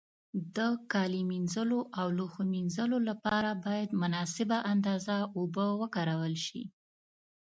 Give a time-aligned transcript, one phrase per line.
[0.55, 0.57] د
[0.91, 6.61] کالي مینځلو او لوښو مینځلو له پاره باید مناسبه اندازه اوبو وکارول شي.